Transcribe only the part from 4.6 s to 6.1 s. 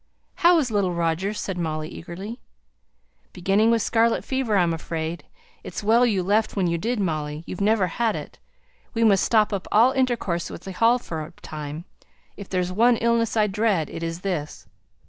afraid. It's well